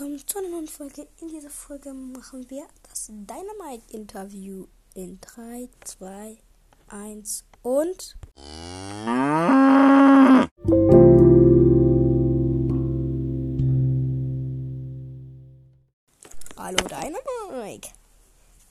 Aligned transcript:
willkommen 0.00 0.26
zu 0.26 0.38
einer 0.38 0.48
neuen 0.48 0.66
Folge. 0.66 1.06
In 1.20 1.28
dieser 1.28 1.50
Folge 1.50 1.92
machen 1.92 2.48
wir 2.48 2.66
das 2.88 3.08
Dynamite-Interview 3.08 4.66
in 4.94 5.20
3, 5.20 5.68
2, 5.84 6.38
1 6.88 7.44
und. 7.60 8.16
Hallo 16.56 16.78
Dynamite! 16.88 17.90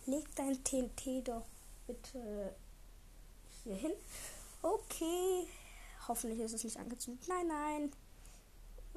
Leg 0.07 0.25
dein 0.36 0.64
TNT 0.64 1.27
doch 1.27 1.46
bitte 1.86 2.55
hier 3.64 3.75
hin. 3.75 3.91
Okay. 4.64 5.48
Hoffentlich 6.07 6.39
ist 6.39 6.54
es 6.54 6.64
nicht 6.64 6.80
angezündet. 6.80 7.27
Nein, 7.27 7.48
nein. 7.48 7.91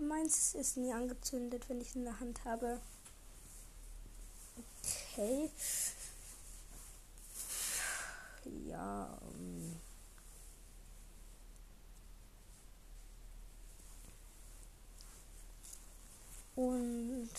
Meins 0.00 0.54
ist 0.54 0.76
nie 0.76 0.92
angezündet, 0.92 1.68
wenn 1.68 1.80
ich 1.80 1.90
es 1.90 1.96
in 1.96 2.04
der 2.04 2.18
Hand 2.20 2.44
habe. 2.44 2.80
Okay. 5.12 5.50
Ja. 8.68 9.18
Um 9.22 9.78
und 16.54 17.30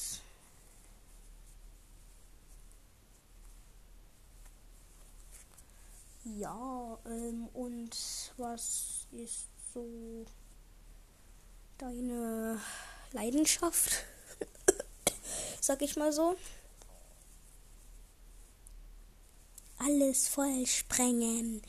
ja, 6.24 6.98
ähm, 7.06 7.48
und 7.54 7.96
was 8.38 9.08
ist 9.12 9.48
so 9.74 10.26
deine 11.84 12.60
Leidenschaft? 13.12 14.06
Sag 15.62 15.82
ich 15.82 15.98
mal 15.98 16.14
so. 16.14 16.38
Alles 19.80 20.30
voll 20.30 20.66
sprengen. 20.66 21.62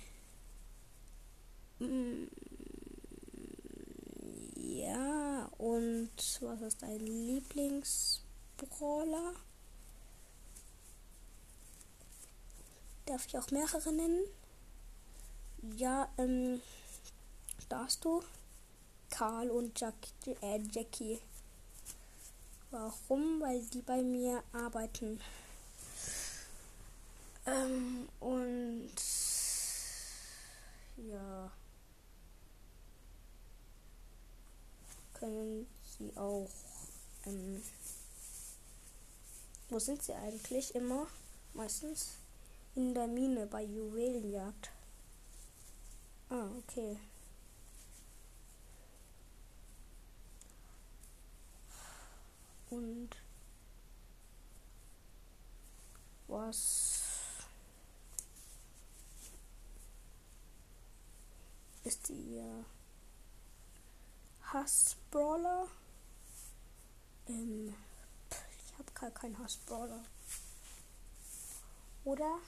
Mm, 1.80 2.26
ja, 4.54 5.50
und 5.58 6.12
was 6.42 6.60
ist 6.60 6.82
dein 6.82 7.00
Lieblingsbrawler? 7.00 9.34
Darf 13.06 13.26
ich 13.26 13.36
auch 13.36 13.50
mehrere 13.50 13.92
nennen? 13.92 14.22
Ja, 15.76 16.08
ähm, 16.18 16.60
darfst 17.68 18.04
du? 18.04 18.22
Karl 19.14 19.48
und 19.48 19.78
Jack, 19.78 19.94
äh, 20.42 20.58
Jackie. 20.72 21.20
Warum? 22.72 23.40
Weil 23.40 23.62
die 23.66 23.82
bei 23.82 24.02
mir 24.02 24.42
arbeiten. 24.52 25.20
Ähm, 27.46 28.08
und 28.18 28.90
ja. 30.96 31.52
Können 35.14 35.68
sie 35.96 36.12
auch. 36.16 36.50
Ähm, 37.26 37.62
wo 39.70 39.78
sind 39.78 40.02
sie 40.02 40.14
eigentlich 40.14 40.74
immer? 40.74 41.06
Meistens 41.52 42.16
in 42.74 42.92
der 42.94 43.06
Mine 43.06 43.46
bei 43.46 43.62
Juwelenjagd. 43.62 44.70
Ah, 46.30 46.48
okay. 46.58 46.98
Und 52.74 53.10
was 56.46 57.00
ist 61.84 62.10
ihr 62.10 62.64
Hassbrawler? 64.42 65.68
Ähm, 67.28 67.74
ich 68.30 68.78
habe 68.78 68.92
gar 68.92 69.10
keinen 69.10 69.38
Hassbrawler. 69.38 70.04
Oder? 72.04 72.38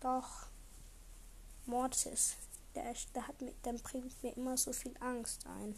Doch. 0.00 0.46
Mortis. 1.66 2.36
Der, 2.74 2.94
der, 3.14 3.26
hat, 3.26 3.34
der 3.40 3.72
bringt 3.72 4.22
mir 4.22 4.36
immer 4.36 4.56
so 4.56 4.72
viel 4.72 4.94
Angst 5.00 5.46
ein. 5.46 5.74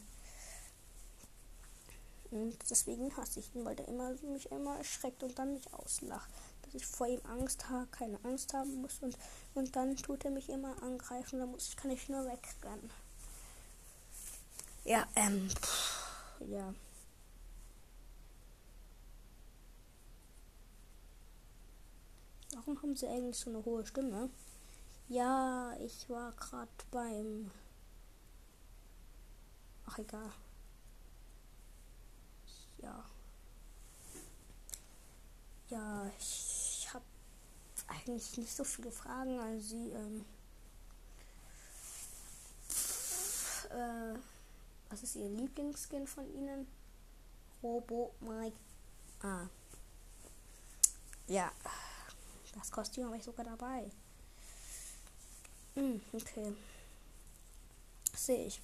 Und 2.32 2.56
deswegen 2.70 3.14
hasse 3.14 3.40
ich 3.40 3.54
ihn, 3.54 3.64
weil 3.66 3.76
der 3.76 3.88
immer, 3.88 4.10
mich 4.22 4.50
immer 4.50 4.78
erschreckt 4.78 5.22
und 5.22 5.38
dann 5.38 5.52
mich 5.52 5.72
auslacht. 5.74 6.30
Dass 6.62 6.74
ich 6.74 6.86
vor 6.86 7.06
ihm 7.06 7.20
Angst 7.28 7.68
habe, 7.68 7.86
keine 7.88 8.18
Angst 8.24 8.54
haben 8.54 8.80
muss. 8.80 8.98
Und, 9.02 9.18
und 9.54 9.76
dann 9.76 9.96
tut 9.96 10.24
er 10.24 10.30
mich 10.30 10.48
immer 10.48 10.82
angreifen. 10.82 11.40
Da 11.40 11.46
muss, 11.46 11.76
kann 11.76 11.90
ich 11.90 12.08
nur 12.08 12.24
wegrennen. 12.24 12.90
Ja, 14.84 15.06
ähm, 15.14 15.48
pff, 15.50 16.40
ja. 16.48 16.74
Warum 22.54 22.80
haben 22.82 22.96
sie 22.96 23.08
eigentlich 23.08 23.36
so 23.36 23.50
eine 23.50 23.62
hohe 23.64 23.84
Stimme? 23.84 24.30
Ja, 25.08 25.76
ich 25.80 26.08
war 26.08 26.32
gerade 26.32 26.70
beim. 26.90 27.50
Ach, 29.86 29.98
egal. 29.98 30.32
Ja. 32.82 33.04
Ja, 35.70 36.10
ich, 36.18 36.78
ich 36.80 36.94
habe 36.94 37.04
eigentlich 37.88 38.36
nicht 38.36 38.54
so 38.54 38.64
viele 38.64 38.90
Fragen 38.90 39.38
an 39.38 39.60
Sie. 39.60 39.90
Ähm, 39.90 40.24
äh, 43.70 44.18
was 44.90 45.02
ist 45.02 45.16
Ihr 45.16 45.28
Lieblingsskin 45.28 46.06
von 46.06 46.26
Ihnen? 46.34 46.66
Robo 47.62 48.14
Mike. 48.20 48.56
Ah. 49.22 49.46
Ja. 51.28 51.50
Das 52.54 52.70
Kostüm 52.70 53.06
habe 53.06 53.16
ich 53.16 53.24
sogar 53.24 53.44
dabei. 53.44 53.90
Hm, 55.74 56.02
okay. 56.12 56.54
Sehe 58.14 58.46
ich. 58.46 58.60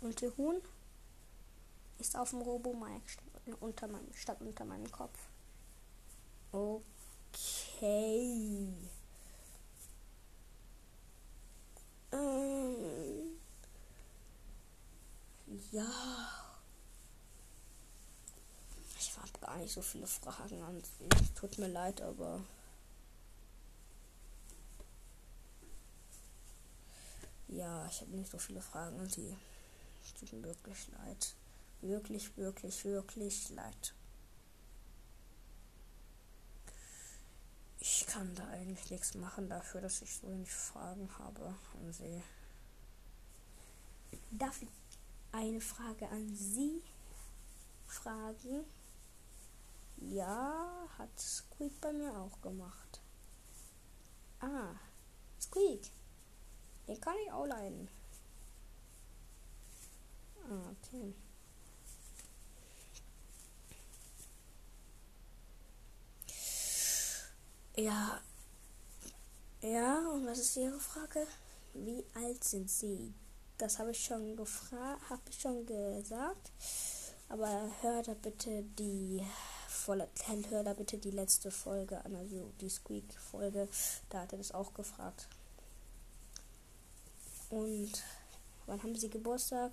Und 0.00 0.20
der 0.20 0.36
Huhn 0.36 0.60
ist 1.98 2.16
auf 2.16 2.30
dem 2.30 2.40
Robo-Mike 2.40 3.04
unter 3.60 3.88
meinem, 3.88 4.12
statt 4.14 4.40
unter 4.40 4.64
meinem 4.64 4.90
Kopf. 4.90 5.18
Okay. 6.52 6.88
Ähm, 12.12 13.38
ja. 15.70 15.86
Ich 18.98 19.16
habe 19.16 19.38
gar 19.40 19.56
nicht 19.56 19.72
so 19.72 19.82
viele 19.82 20.06
Fragen 20.06 20.62
an 20.62 20.82
Sie. 20.82 21.08
Tut 21.34 21.58
mir 21.58 21.68
leid, 21.68 22.00
aber. 22.00 22.40
Ja, 27.48 27.86
ich 27.86 28.00
habe 28.00 28.12
nicht 28.12 28.30
so 28.30 28.38
viele 28.38 28.60
Fragen 28.60 28.98
an 29.00 29.08
Sie. 29.08 29.36
Es 30.02 30.14
tut 30.14 30.32
mir 30.32 30.44
wirklich 30.44 30.88
leid. 30.88 31.34
Wirklich, 31.80 32.36
wirklich, 32.36 32.84
wirklich 32.84 33.50
leid. 33.50 33.94
Ich 37.78 38.06
kann 38.06 38.34
da 38.34 38.46
eigentlich 38.48 38.90
nichts 38.90 39.14
machen 39.14 39.48
dafür, 39.48 39.80
dass 39.80 40.02
ich 40.02 40.12
so 40.12 40.28
wenig 40.28 40.50
Fragen 40.50 41.08
habe 41.18 41.54
an 41.74 41.92
Sie. 41.92 42.22
Darf 44.30 44.60
ich 44.60 44.68
eine 45.32 45.60
Frage 45.60 46.08
an 46.08 46.34
Sie 46.34 46.82
fragen? 47.86 48.64
Ja, 49.98 50.88
hat 50.98 51.18
Squeak 51.18 51.80
bei 51.80 51.92
mir 51.92 52.12
auch 52.16 52.40
gemacht. 52.40 53.00
Ah, 54.40 54.74
Squeak. 55.40 55.90
Den 56.86 57.00
kann 57.00 57.14
ich 57.24 57.32
auch 57.32 57.46
leiden. 57.46 57.88
Ah, 60.48 60.70
okay. 60.72 61.14
Ja. 67.78 68.20
Ja, 69.62 70.08
und 70.08 70.26
was 70.26 70.38
ist 70.38 70.56
Ihre 70.56 70.80
Frage? 70.80 71.24
Wie 71.74 72.04
alt 72.14 72.42
sind 72.42 72.68
Sie? 72.68 73.14
Das 73.56 73.78
habe 73.78 73.92
ich 73.92 74.04
schon 74.04 74.34
gefragt, 74.34 75.08
habe 75.08 75.22
ich 75.30 75.38
schon 75.38 75.64
gesagt. 75.64 76.50
Aber 77.28 77.70
hör 77.80 78.02
da 78.02 78.14
bitte 78.14 78.64
die 78.78 79.24
hör 80.50 80.64
da 80.64 80.74
bitte 80.74 80.98
die 80.98 81.12
letzte 81.12 81.52
Folge 81.52 82.04
an, 82.04 82.16
also 82.16 82.50
die 82.60 82.68
Squeak-Folge. 82.68 83.68
Da 84.10 84.22
hat 84.22 84.32
er 84.32 84.38
das 84.38 84.52
auch 84.52 84.74
gefragt. 84.74 85.28
Und 87.48 87.92
wann 88.66 88.82
haben 88.82 88.96
Sie 88.96 89.08
Geburtstag? 89.08 89.72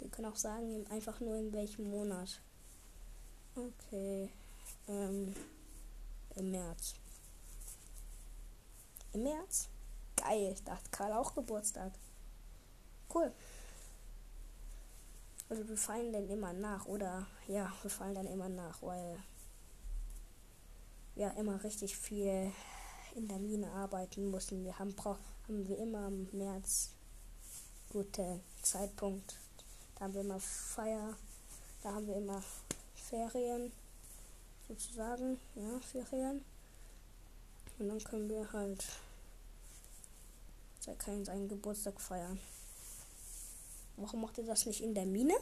Die 0.00 0.08
können 0.08 0.32
auch 0.32 0.36
sagen, 0.36 0.86
einfach 0.88 1.18
nur 1.18 1.36
in 1.36 1.52
welchem 1.52 1.90
Monat. 1.90 2.40
Okay. 3.56 4.30
Ähm, 4.90 5.32
Im 6.34 6.50
März. 6.50 6.94
Im 9.12 9.22
März? 9.22 9.68
Geil, 10.16 10.56
da 10.64 10.72
hat 10.72 10.90
Karl 10.90 11.12
auch 11.12 11.32
Geburtstag. 11.32 11.92
Cool. 13.14 13.32
Also 15.48 15.68
wir 15.68 15.76
fallen 15.76 16.12
dann 16.12 16.28
immer 16.28 16.52
nach, 16.52 16.86
oder? 16.86 17.28
Ja, 17.46 17.72
wir 17.82 17.90
fallen 17.90 18.16
dann 18.16 18.26
immer 18.26 18.48
nach, 18.48 18.82
weil 18.82 19.16
wir 21.14 21.36
immer 21.36 21.62
richtig 21.62 21.96
viel 21.96 22.52
in 23.14 23.28
der 23.28 23.38
Mine 23.38 23.70
arbeiten 23.70 24.28
mussten. 24.28 24.64
Wir 24.64 24.76
haben, 24.76 24.94
haben 25.04 25.68
wir 25.68 25.78
immer 25.78 26.08
im 26.08 26.28
März 26.32 26.90
guten 27.90 28.40
Zeitpunkt. 28.62 29.38
Da 29.94 30.06
haben 30.06 30.14
wir 30.14 30.22
immer 30.22 30.40
Feier, 30.40 31.14
da 31.84 31.94
haben 31.94 32.08
wir 32.08 32.16
immer 32.16 32.42
Ferien, 32.94 33.72
sozusagen, 34.70 35.38
ja, 35.56 35.80
Ferien. 35.80 36.44
Und 37.78 37.88
dann 37.88 37.98
können 38.04 38.28
wir 38.28 38.52
halt 38.52 38.84
seinen 41.24 41.48
Geburtstag 41.48 42.00
feiern. 42.00 42.38
Warum 43.96 44.20
macht 44.22 44.38
ihr 44.38 44.44
das 44.44 44.66
nicht 44.66 44.80
in 44.80 44.94
der 44.94 45.06
Mine? 45.06 45.34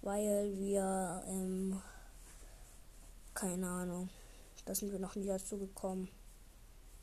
Weil 0.00 0.56
wir, 0.56 1.22
ähm, 1.28 1.82
keine 3.34 3.68
Ahnung, 3.68 4.08
da 4.64 4.74
sind 4.74 4.90
wir 4.90 4.98
noch 4.98 5.16
nie 5.16 5.26
dazu 5.26 5.58
gekommen. 5.58 6.08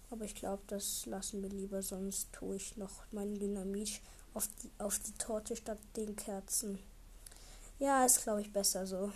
Aber 0.09 0.25
ich 0.25 0.35
glaube, 0.35 0.63
das 0.67 1.05
lassen 1.05 1.41
wir 1.43 1.49
lieber, 1.49 1.81
sonst 1.81 2.33
tue 2.33 2.55
ich 2.55 2.77
noch 2.77 3.03
mein 3.11 3.37
Dynamit 3.37 4.01
auf 4.33 4.47
die, 4.61 4.71
auf 4.79 4.97
die 4.99 5.13
Torte 5.13 5.55
statt 5.55 5.79
den 5.95 6.15
Kerzen. 6.15 6.79
Ja, 7.79 8.05
ist 8.05 8.23
glaube 8.23 8.41
ich 8.41 8.51
besser 8.51 8.87
so. 8.87 9.11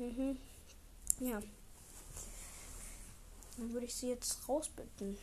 Mhm. 0.00 0.38
Ja. 1.20 1.42
Dann 3.58 3.72
würde 3.74 3.84
ich 3.84 3.94
sie 3.94 4.08
jetzt 4.08 4.48
rausbitten. 4.48 5.18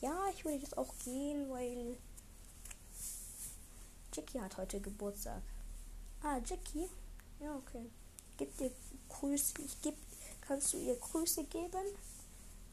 Ja, 0.00 0.28
ich 0.32 0.44
würde 0.44 0.58
jetzt 0.58 0.78
auch 0.78 0.94
gehen, 1.04 1.50
weil 1.50 1.96
Jackie 4.14 4.40
hat 4.40 4.56
heute 4.56 4.80
Geburtstag. 4.80 5.42
Ah, 6.22 6.38
Jackie? 6.46 6.88
Ja, 7.40 7.56
okay. 7.56 7.90
Gib 8.36 8.56
dir 8.56 8.70
Grüße. 9.08 9.54
Ich 9.64 9.82
geb, 9.82 9.96
kannst 10.42 10.72
du 10.72 10.78
ihr 10.78 10.94
Grüße 10.94 11.42
geben? 11.44 11.84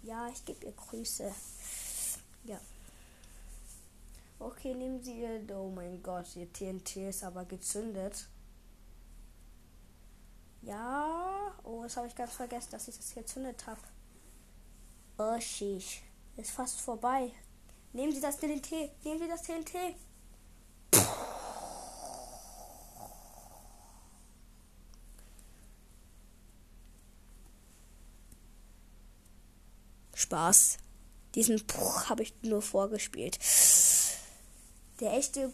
Ja, 0.03 0.29
ich 0.29 0.45
gebe 0.45 0.63
ihr 0.65 0.73
Grüße. 0.73 1.33
Ja. 2.43 2.61
Okay, 4.37 4.75
nehmen 4.75 5.03
Sie 5.03 5.21
ihr. 5.21 5.41
Oh 5.57 5.71
mein 5.71 6.03
Gott, 6.03 6.35
ihr 6.35 6.51
TNT 6.53 6.97
ist 6.97 7.23
aber 7.23 7.45
gezündet. 7.45 8.27
Ja. 10.61 11.53
Oh, 11.63 11.83
das 11.83 11.97
habe 11.97 12.07
ich 12.07 12.15
ganz 12.15 12.33
vergessen, 12.33 12.71
dass 12.71 12.87
ich 12.87 12.97
das 12.97 13.13
gezündet 13.13 13.65
habe. 13.67 13.81
Oh, 15.17 15.39
sheesh. 15.39 16.01
Ist 16.37 16.51
fast 16.51 16.79
vorbei. 16.81 17.31
Nehmen 17.93 18.13
Sie 18.13 18.21
das 18.21 18.37
TNT. 18.37 18.71
Nehmen 19.03 19.19
Sie 19.19 19.27
das 19.27 19.43
TNT. 19.43 19.95
Spaß. 30.13 30.77
Diesen 31.35 31.63
habe 32.09 32.23
ich 32.23 32.33
nur 32.43 32.61
vorgespielt. 32.61 33.39
Der 34.99 35.13
echte 35.13 35.51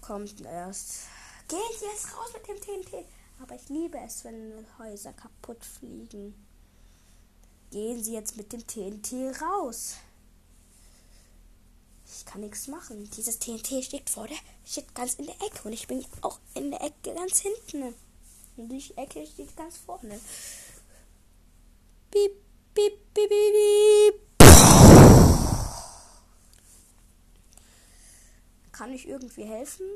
kommt 0.00 0.40
erst. 0.40 1.02
Gehen 1.48 1.60
Sie 1.78 1.84
jetzt 1.84 2.16
raus 2.16 2.32
mit 2.32 2.48
dem 2.48 2.60
TNT. 2.60 3.06
Aber 3.42 3.54
ich 3.54 3.68
liebe 3.68 3.98
es, 3.98 4.24
wenn 4.24 4.66
Häuser 4.78 5.12
kaputt 5.12 5.64
fliegen. 5.64 6.34
Gehen 7.70 8.02
Sie 8.02 8.12
jetzt 8.12 8.36
mit 8.36 8.52
dem 8.52 8.66
TNT 8.66 9.40
raus. 9.40 9.96
Ich 12.04 12.26
kann 12.26 12.40
nichts 12.42 12.66
machen. 12.66 13.08
Dieses 13.16 13.38
TNT 13.38 13.84
steht 13.84 14.10
vor 14.10 14.26
der, 14.26 14.36
steht 14.66 14.94
ganz 14.94 15.14
in 15.14 15.26
der 15.26 15.36
Ecke 15.36 15.62
und 15.64 15.72
ich 15.72 15.86
bin 15.86 16.04
auch 16.22 16.38
in 16.54 16.70
der 16.70 16.82
Ecke 16.82 17.14
ganz 17.14 17.38
hinten. 17.38 17.94
Und 18.56 18.68
die 18.68 18.96
Ecke 18.96 19.24
steht 19.26 19.56
ganz 19.56 19.78
vorne. 19.78 20.20
Piep, 22.10 22.32
piep, 22.74 23.14
piep, 23.14 23.30
piep. 23.30 24.20
Kann 28.72 28.92
ich 28.92 29.08
irgendwie 29.08 29.44
helfen? 29.44 29.86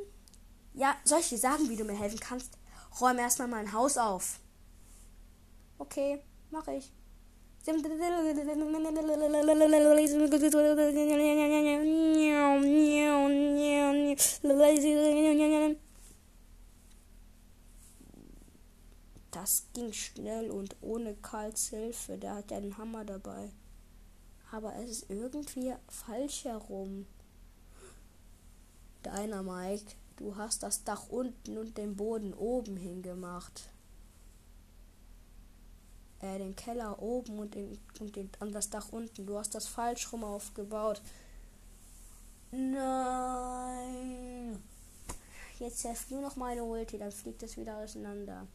Ja, 0.73 0.97
soll 1.05 1.21
ich 1.21 1.29
dir 1.29 1.39
sagen, 1.39 1.69
wie 1.69 1.77
du 1.77 1.85
mir 1.85 1.99
helfen 1.99 2.21
kannst? 2.21 2.57
Räume 3.01 3.21
erstmal 3.23 3.49
mein 3.49 3.73
Haus 3.73 3.97
auf. 3.99 4.41
Okay, 5.79 6.21
mache 6.51 6.75
ich. 6.75 6.93
Das 19.31 19.67
ging 19.73 19.93
schnell 19.93 20.51
und 20.51 20.77
ohne 20.81 21.15
Karls 21.15 21.69
Hilfe. 21.69 22.19
Der 22.19 22.37
hat 22.37 22.53
einen 22.53 22.79
Hammer 22.79 23.05
dabei. 23.05 23.51
Aber 24.53 24.77
es 24.77 24.91
ist 24.91 25.11
irgendwie 25.11 25.75
falsch 25.89 26.45
herum. 26.45 27.07
Deiner 29.03 29.43
Mike, 29.43 29.97
du 30.17 30.37
hast 30.37 30.63
das 30.63 30.85
Dach 30.85 31.09
unten 31.09 31.59
und 31.59 31.77
den 31.79 31.97
Boden 31.97 32.35
oben 32.35 32.77
hingemacht 32.77 33.69
äh, 36.25 36.39
den 36.39 36.57
Keller 36.57 37.01
oben 37.03 37.39
und, 37.39 37.55
den, 37.55 37.79
und 38.01 38.17
den, 38.17 38.31
an 38.41 38.53
das 38.53 38.71
Dach 38.71 38.89
unten. 38.91 39.27
Du 39.27 39.39
hast 39.39 39.55
das 39.55 39.67
falsch 39.67 40.11
rum 40.13 40.25
aufgebaut. 40.25 41.03
Nein. 42.51 43.83
Jetzt 45.59 45.83
hilft 45.83 46.11
nur 46.11 46.23
noch 46.23 46.37
meine 46.37 46.65
Ulti, 46.65 46.99
dann 46.99 47.13
fliegt 47.13 47.43
es 47.43 47.57
wieder 47.57 47.77
auseinander. 47.77 48.47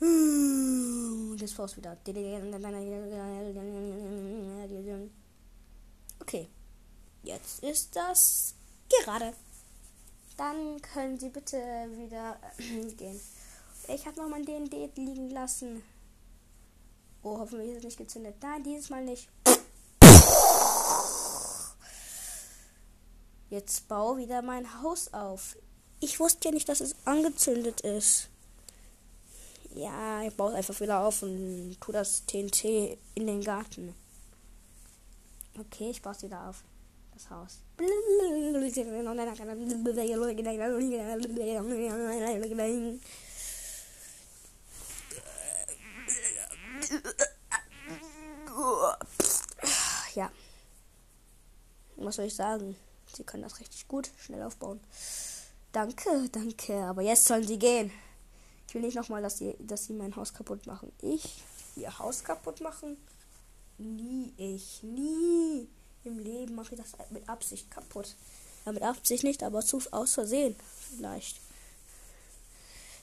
Und 0.00 1.40
jetzt 1.40 1.56
brauchst 1.56 1.76
wieder. 1.76 1.96
Okay. 6.26 6.48
Jetzt 7.22 7.62
ist 7.62 7.94
das 7.94 8.54
gerade. 9.04 9.32
Dann 10.36 10.82
können 10.82 11.20
Sie 11.20 11.28
bitte 11.28 11.56
wieder 11.56 12.36
äh, 12.58 12.84
gehen. 12.96 13.20
Ich 13.86 14.06
habe 14.06 14.20
noch 14.20 14.28
mein 14.28 14.44
DND 14.44 14.96
liegen 14.96 15.30
lassen. 15.30 15.84
Oh, 17.22 17.38
hoffentlich 17.38 17.70
ist 17.70 17.78
es 17.78 17.84
nicht 17.84 17.98
gezündet. 17.98 18.34
Nein, 18.42 18.64
dieses 18.64 18.90
Mal 18.90 19.04
nicht. 19.04 19.28
Jetzt 23.48 23.86
baue 23.86 24.18
wieder 24.18 24.42
mein 24.42 24.82
Haus 24.82 25.14
auf. 25.14 25.56
Ich 26.00 26.18
wusste 26.18 26.48
ja 26.48 26.54
nicht, 26.54 26.68
dass 26.68 26.80
es 26.80 26.96
angezündet 27.04 27.82
ist. 27.82 28.30
Ja, 29.76 30.22
ich 30.22 30.34
baue 30.34 30.50
es 30.50 30.56
einfach 30.56 30.80
wieder 30.80 31.04
auf 31.04 31.22
und 31.22 31.78
tu 31.80 31.92
das 31.92 32.26
TNT 32.26 32.98
in 33.14 33.28
den 33.28 33.42
Garten. 33.42 33.94
Okay, 35.58 35.90
ich 35.90 36.02
baue 36.02 36.12
es 36.12 36.22
wieder 36.22 36.48
auf 36.48 36.62
das 37.14 37.30
Haus. 37.30 37.60
Ja. 50.14 50.30
Was 51.96 52.16
soll 52.16 52.26
ich 52.26 52.34
sagen? 52.34 52.76
Sie 53.14 53.24
können 53.24 53.42
das 53.42 53.60
richtig 53.60 53.88
gut, 53.88 54.10
schnell 54.18 54.42
aufbauen. 54.42 54.80
Danke, 55.72 56.28
danke. 56.30 56.74
Aber 56.84 57.02
jetzt 57.02 57.24
sollen 57.24 57.46
sie 57.46 57.58
gehen. 57.58 57.90
Ich 58.68 58.74
will 58.74 58.82
nicht 58.82 58.96
nochmal, 58.96 59.22
dass 59.22 59.38
sie, 59.38 59.56
dass 59.60 59.86
sie 59.86 59.92
mein 59.92 60.16
Haus 60.16 60.34
kaputt 60.34 60.66
machen. 60.66 60.92
Ich 61.00 61.42
ihr 61.76 61.98
Haus 61.98 62.24
kaputt 62.24 62.60
machen? 62.60 62.96
Nie, 63.78 64.32
ich, 64.36 64.82
nie. 64.82 65.68
Im 66.04 66.18
Leben 66.18 66.54
mache 66.54 66.74
ich 66.74 66.80
das 66.80 66.92
mit 67.10 67.28
Absicht 67.28 67.70
kaputt. 67.70 68.14
Ja, 68.64 68.72
mit 68.72 68.82
Absicht 68.82 69.24
nicht, 69.24 69.42
aber 69.42 69.64
zu, 69.64 69.82
aus 69.90 70.14
Versehen 70.14 70.56
vielleicht. 70.96 71.40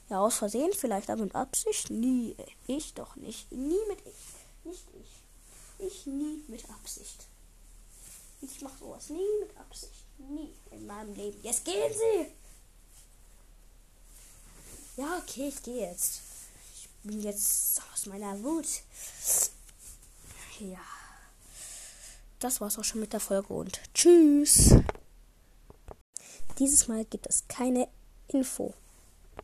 Ja, 0.09 0.19
aus 0.19 0.35
Versehen 0.35 0.71
vielleicht, 0.73 1.09
aber 1.09 1.23
mit 1.23 1.35
Absicht 1.35 1.89
nie. 1.89 2.35
Ich 2.67 2.93
doch 2.93 3.15
nicht. 3.15 3.51
Nie 3.51 3.79
mit 3.87 3.99
ich. 4.05 4.65
Nicht 4.65 4.85
ich. 4.99 5.85
Ich 5.85 6.05
nie 6.05 6.43
mit 6.47 6.69
Absicht. 6.69 7.27
Ich 8.41 8.61
mache 8.61 8.77
sowas 8.77 9.09
nie 9.09 9.39
mit 9.39 9.55
Absicht. 9.57 10.05
Nie 10.17 10.53
in 10.71 10.85
meinem 10.85 11.13
Leben. 11.13 11.39
Jetzt 11.43 11.65
gehen 11.65 11.93
Sie! 11.93 12.27
Ja, 15.01 15.17
okay, 15.17 15.47
ich 15.47 15.63
gehe 15.63 15.89
jetzt. 15.89 16.21
Ich 16.75 16.89
bin 17.03 17.21
jetzt 17.21 17.81
aus 17.93 18.05
meiner 18.05 18.41
Wut. 18.43 18.67
Ja. 20.63 20.79
das 22.39 22.61
war's 22.61 22.79
auch 22.79 22.85
schon 22.85 23.01
mit 23.01 23.11
der 23.11 23.19
Folge 23.19 23.53
und 23.53 23.81
tschüss. 23.93 24.75
Dieses 26.57 26.87
Mal 26.87 27.03
gibt 27.03 27.27
es 27.27 27.45
keine 27.49 27.89
Info. 28.29 28.73